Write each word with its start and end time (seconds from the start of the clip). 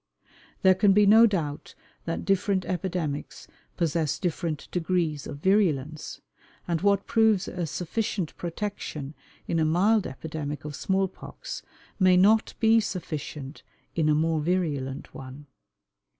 There 0.63 0.73
can 0.73 0.93
be 0.93 1.05
no 1.05 1.27
doubt 1.27 1.75
that 2.05 2.25
different 2.25 2.65
epidemics 2.65 3.47
possess 3.77 4.17
different 4.17 4.67
degrees 4.71 5.27
of 5.27 5.37
virulence, 5.37 6.21
and 6.67 6.81
what 6.81 7.05
proves 7.05 7.47
a 7.47 7.67
sufficient 7.67 8.35
protection 8.35 9.13
in 9.47 9.59
a 9.59 9.63
mild 9.63 10.07
epidemic 10.07 10.65
of 10.65 10.75
small 10.75 11.07
pox 11.07 11.61
may 11.99 12.17
not 12.17 12.55
be 12.59 12.79
sufficient 12.79 13.61
in 13.95 14.09
a 14.09 14.15
more 14.15 14.41
virulent 14.41 15.13
one. 15.13 15.45